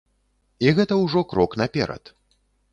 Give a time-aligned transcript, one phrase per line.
[0.67, 2.03] І гэта ўжо крок наперад.